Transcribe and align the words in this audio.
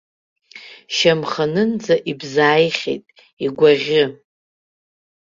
Шьамханынӡа 0.95 1.95
ибзааихьеит, 2.11 3.05
игәаӷьы! 3.45 4.03